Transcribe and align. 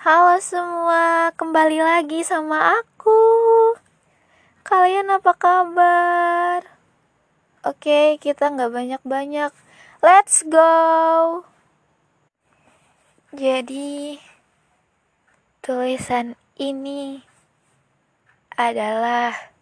Halo 0.00 0.40
semua, 0.40 1.28
kembali 1.36 1.76
lagi 1.84 2.24
sama 2.24 2.72
aku. 2.80 3.20
Kalian 4.64 5.12
apa 5.12 5.36
kabar? 5.36 6.64
Oke, 7.60 8.16
kita 8.16 8.48
nggak 8.48 8.72
banyak-banyak. 8.72 9.52
Let's 10.00 10.40
go. 10.48 11.44
Jadi, 13.36 14.16
tulisan 15.60 16.32
ini 16.56 17.20
adalah 18.56 19.52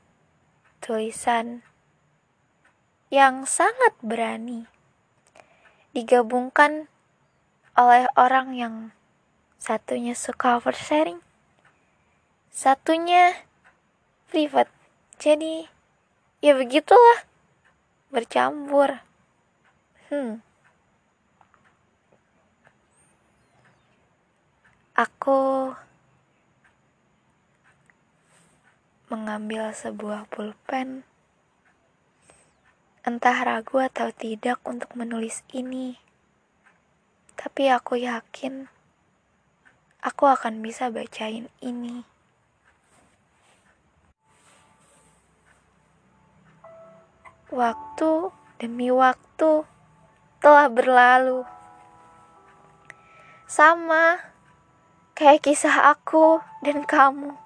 tulisan 0.78 1.66
yang 3.10 3.42
sangat 3.42 3.98
berani 4.06 4.70
digabungkan 5.90 6.86
oleh 7.74 8.06
orang 8.14 8.54
yang 8.54 8.74
satunya 9.58 10.14
suka 10.14 10.62
oversharing, 10.62 11.18
satunya 12.54 13.34
private. 14.30 14.70
Jadi, 15.18 15.66
ya 16.38 16.54
begitulah, 16.54 17.26
bercampur. 18.14 19.02
Hmm. 20.08 20.40
Aku 24.94 25.74
mengambil 29.10 29.74
sebuah 29.74 30.30
pulpen, 30.30 31.02
entah 33.06 33.38
ragu 33.40 33.80
atau 33.80 34.12
tidak 34.12 34.60
untuk 34.68 34.92
menulis 34.94 35.46
ini, 35.54 35.96
tapi 37.38 37.70
aku 37.72 37.96
yakin 38.02 38.68
aku 40.08 40.24
akan 40.24 40.64
bisa 40.64 40.88
bacain 40.88 41.52
ini. 41.60 42.00
Waktu 47.52 48.32
demi 48.56 48.88
waktu 48.88 49.68
telah 50.40 50.72
berlalu. 50.72 51.44
Sama 53.44 54.20
kayak 55.12 55.44
kisah 55.44 55.92
aku 55.92 56.40
dan 56.64 56.88
kamu. 56.88 57.36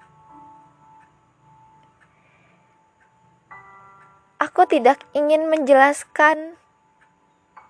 Aku 4.39 4.67
tidak 4.67 5.03
ingin 5.15 5.47
menjelaskan 5.47 6.59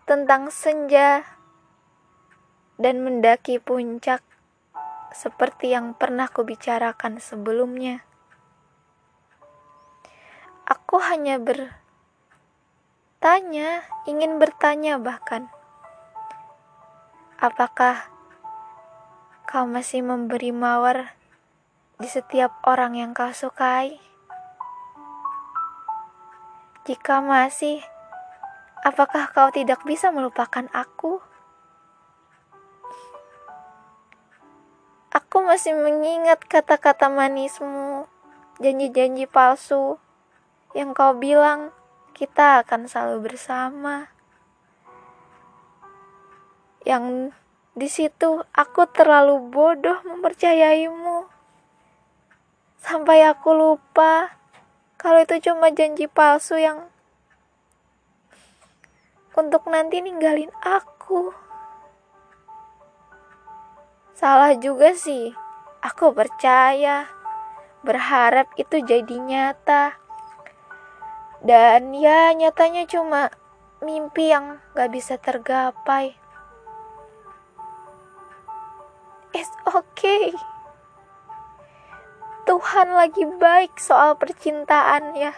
tentang 0.10 0.50
senja 0.50 1.22
dan 2.82 3.06
mendaki 3.06 3.62
puncak 3.62 4.26
seperti 5.14 5.72
yang 5.72 5.94
pernah 5.96 6.28
kubicarakan 6.28 7.24
sebelumnya. 7.24 8.04
Aku 10.68 11.00
hanya 11.00 11.40
bertanya, 11.40 11.72
ingin 14.10 14.42
bertanya 14.42 15.00
bahkan, 15.00 15.48
apakah 17.40 18.12
kau 19.48 19.70
masih 19.70 20.04
memberi 20.04 20.52
mawar 20.52 21.16
di 22.02 22.12
setiap 22.12 22.60
orang 22.68 23.00
yang 23.00 23.16
kau 23.16 23.32
sukai? 23.32 24.04
Jika 26.84 27.24
masih, 27.24 27.80
apakah 28.84 29.32
kau 29.32 29.48
tidak 29.56 29.88
bisa 29.88 30.12
melupakan 30.12 30.68
aku? 30.76 31.23
Aku 35.34 35.42
masih 35.42 35.74
mengingat 35.74 36.46
kata-kata 36.46 37.10
manismu, 37.10 38.06
janji-janji 38.62 39.26
palsu 39.26 39.98
yang 40.78 40.94
kau 40.94 41.18
bilang 41.18 41.74
kita 42.14 42.62
akan 42.62 42.86
selalu 42.86 43.34
bersama. 43.34 44.14
Yang 46.86 47.34
di 47.74 47.90
situ 47.90 48.46
aku 48.54 48.86
terlalu 48.94 49.42
bodoh 49.50 50.06
mempercayaimu. 50.06 51.26
Sampai 52.78 53.26
aku 53.26 53.58
lupa 53.58 54.38
kalau 55.02 55.18
itu 55.18 55.50
cuma 55.50 55.74
janji 55.74 56.06
palsu 56.06 56.62
yang 56.62 56.94
untuk 59.34 59.66
nanti 59.66 59.98
ninggalin 59.98 60.54
aku. 60.62 61.34
Salah 64.14 64.54
juga 64.62 64.94
sih. 64.94 65.34
Aku 65.82 66.14
percaya, 66.14 67.10
berharap 67.82 68.46
itu 68.62 68.78
jadi 68.86 69.18
nyata. 69.18 69.98
Dan 71.42 71.98
ya 71.98 72.32
nyatanya 72.32 72.86
cuma 72.86 73.34
mimpi 73.82 74.30
yang 74.30 74.62
gak 74.78 74.94
bisa 74.94 75.18
tergapai. 75.18 76.16
It's 79.34 79.52
okay. 79.66 80.32
Tuhan 82.46 82.94
lagi 82.94 83.26
baik 83.42 83.82
soal 83.82 84.14
percintaan 84.14 85.18
ya. 85.18 85.34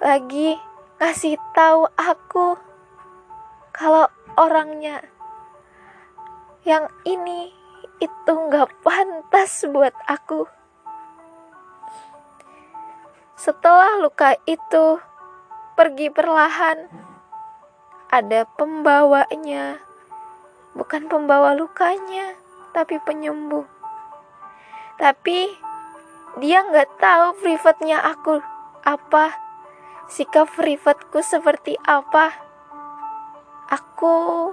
Lagi 0.00 0.56
ngasih 0.96 1.36
tahu 1.52 1.92
aku 1.92 2.56
kalau 3.68 4.08
orangnya 4.40 5.09
yang 6.64 6.92
ini 7.08 7.48
itu 8.00 8.32
nggak 8.32 8.84
pantas 8.84 9.64
buat 9.68 9.96
aku. 10.04 10.44
Setelah 13.40 13.96
luka 14.04 14.36
itu 14.44 15.00
pergi 15.72 16.12
perlahan, 16.12 16.92
ada 18.12 18.44
pembawanya, 18.60 19.80
bukan 20.76 21.08
pembawa 21.08 21.56
lukanya, 21.56 22.36
tapi 22.76 23.00
penyembuh. 23.00 23.64
Tapi 25.00 25.48
dia 26.44 26.60
nggak 26.68 27.00
tahu 27.00 27.40
privatnya 27.40 28.04
aku 28.04 28.44
apa, 28.84 29.32
sikap 30.12 30.52
privatku 30.52 31.24
seperti 31.24 31.80
apa. 31.88 32.36
Aku 33.72 34.52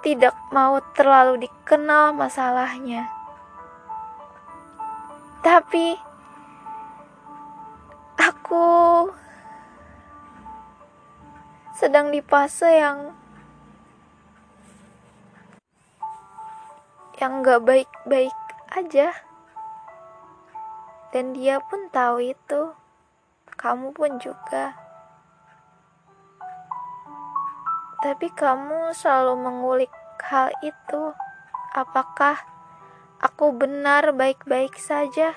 tidak 0.00 0.34
mau 0.54 0.78
terlalu 0.94 1.48
dikenal 1.48 2.14
masalahnya. 2.14 3.10
Tapi 5.42 5.94
aku 8.18 8.66
sedang 11.78 12.10
di 12.10 12.18
fase 12.18 12.66
yang 12.66 13.14
yang 17.18 17.42
gak 17.42 17.62
baik-baik 17.66 18.34
aja. 18.74 19.10
Dan 21.10 21.34
dia 21.34 21.58
pun 21.58 21.90
tahu 21.90 22.22
itu. 22.22 22.74
Kamu 23.58 23.90
pun 23.90 24.22
juga. 24.22 24.87
Tapi 27.98 28.30
kamu 28.30 28.94
selalu 28.94 29.34
mengulik 29.42 29.90
hal 30.22 30.54
itu. 30.62 31.10
Apakah 31.74 32.38
aku 33.18 33.50
benar 33.50 34.14
baik-baik 34.14 34.78
saja? 34.78 35.34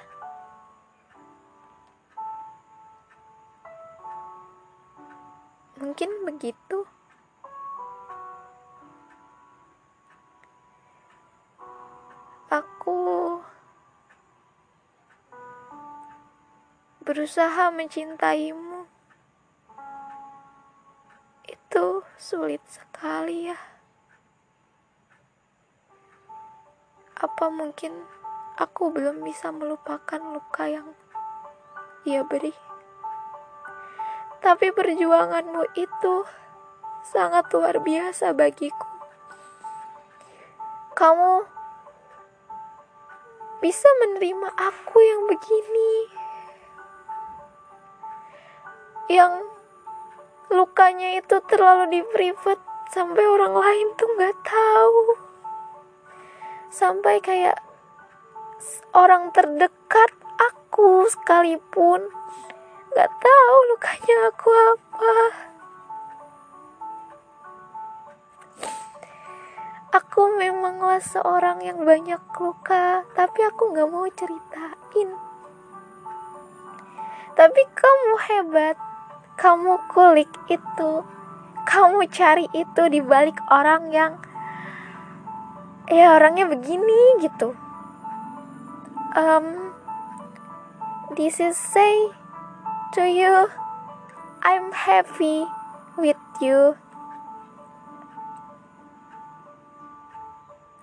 Mungkin 5.82 6.22
begitu. 6.30 6.86
Aku 12.54 13.42
berusaha 17.02 17.74
mencintaimu 17.74 18.71
sulit 22.32 22.64
sekali 22.72 23.52
ya. 23.52 23.60
Apa 27.20 27.52
mungkin 27.52 27.92
aku 28.56 28.88
belum 28.88 29.20
bisa 29.20 29.52
melupakan 29.52 30.32
luka 30.32 30.64
yang 30.64 30.96
ia 32.08 32.24
beri? 32.24 32.56
Tapi 34.40 34.72
perjuanganmu 34.72 35.76
itu 35.76 36.16
sangat 37.04 37.52
luar 37.52 37.84
biasa 37.84 38.32
bagiku. 38.32 38.88
Kamu 40.96 41.44
bisa 43.60 43.92
menerima 44.08 44.56
aku 44.56 44.98
yang 45.04 45.28
begini. 45.28 45.92
Yang 49.12 49.51
lukanya 50.52 51.18
itu 51.18 51.40
terlalu 51.48 52.00
di 52.00 52.02
private. 52.12 52.62
Sampai 52.92 53.24
orang 53.24 53.56
lain 53.56 53.88
tuh 53.96 54.10
nggak 54.20 54.36
tahu. 54.44 55.16
Sampai 56.72 57.24
kayak 57.24 57.60
orang 58.94 59.32
terdekat 59.32 60.12
aku 60.38 61.08
sekalipun 61.10 62.00
gak 62.92 63.12
tahu 63.24 63.58
lukanya 63.72 64.18
aku 64.28 64.50
apa. 64.52 65.16
Aku 69.92 70.22
memanglah 70.40 71.04
seorang 71.04 71.60
yang 71.64 71.84
banyak 71.84 72.20
luka 72.40 73.04
tapi 73.16 73.40
aku 73.44 73.76
gak 73.76 73.92
mau 73.92 74.08
ceritain. 74.12 75.10
Tapi 77.36 77.62
kamu 77.76 78.14
hebat 78.32 78.78
kamu 79.42 79.82
kulik 79.90 80.30
itu. 80.54 81.02
Kamu 81.66 82.06
cari 82.14 82.46
itu 82.54 82.84
di 82.94 83.02
balik 83.02 83.42
orang 83.50 83.90
yang 83.90 84.22
ya 85.90 86.14
orangnya 86.14 86.46
begini 86.46 87.18
gitu. 87.26 87.58
Um 89.18 89.74
this 91.18 91.42
is 91.42 91.58
say 91.58 92.14
to 92.94 93.02
you 93.02 93.50
I'm 94.46 94.70
happy 94.78 95.50
with 95.98 96.22
you. 96.38 96.78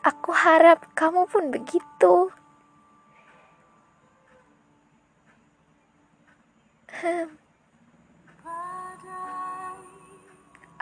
Aku 0.03 0.35
harap 0.35 0.83
kamu 0.99 1.31
pun 1.31 1.55
begitu 1.55 2.35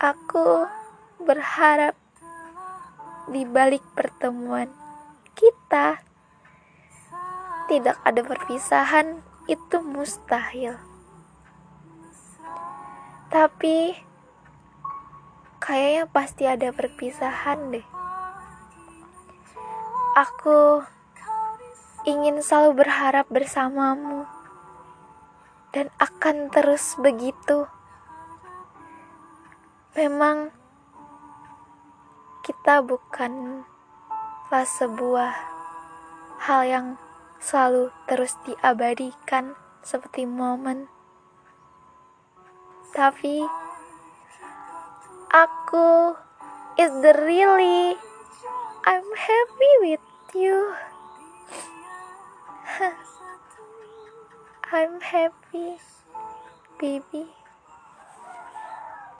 aku 0.06 0.70
berharap 1.18 1.98
di 3.26 3.42
balik 3.42 3.82
pertemuan 3.98 4.70
kita 5.34 5.98
tidak 7.66 7.98
ada 8.06 8.22
perpisahan 8.22 9.18
itu 9.50 9.82
mustahil. 9.82 10.78
Tapi 13.34 13.98
kayaknya 15.58 16.06
pasti 16.06 16.46
ada 16.46 16.70
perpisahan 16.70 17.74
deh. 17.74 17.86
Aku 20.14 20.86
ingin 22.06 22.38
selalu 22.38 22.86
berharap 22.86 23.26
bersamamu 23.26 24.22
dan 25.74 25.90
akan 25.98 26.54
terus 26.54 26.94
begitu. 27.02 27.66
Memang 29.96 30.52
kita 32.44 32.84
bukanlah 32.84 33.64
sebuah 34.52 35.32
hal 36.36 36.62
yang 36.68 37.00
selalu 37.40 37.88
terus 38.04 38.36
diabadikan 38.44 39.56
seperti 39.80 40.28
momen. 40.28 40.92
Tapi 42.92 43.40
aku 45.32 46.12
is 46.76 46.92
the 47.00 47.16
really 47.16 47.96
I'm 48.84 49.08
happy 49.16 49.72
with 49.80 50.04
you. 50.36 50.76
I'm 54.76 55.00
happy, 55.00 55.80
baby. 56.76 57.45